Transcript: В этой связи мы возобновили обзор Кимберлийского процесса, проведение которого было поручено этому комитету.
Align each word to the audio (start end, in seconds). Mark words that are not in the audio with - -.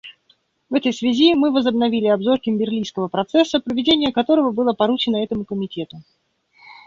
В 0.71 0.73
этой 0.73 0.93
связи 0.93 1.35
мы 1.35 1.51
возобновили 1.51 2.07
обзор 2.07 2.39
Кимберлийского 2.39 3.07
процесса, 3.07 3.59
проведение 3.59 4.11
которого 4.11 4.49
было 4.51 4.73
поручено 4.73 5.23
этому 5.23 5.45
комитету. 5.45 5.97